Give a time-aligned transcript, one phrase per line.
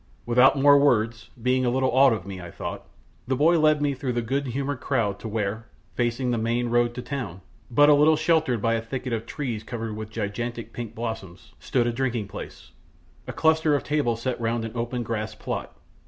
[0.25, 2.87] Without more words, being a little awed of me, I thought,
[3.27, 6.95] the boy led me through the good humoured crowd to where, facing the main road
[6.95, 10.73] to the town, but a little sheltered by a thicket of trees covered with gigantic
[10.73, 12.71] pink blossoms, stood a drinking place
[13.27, 15.77] a cluster of tables set round an open grass plot.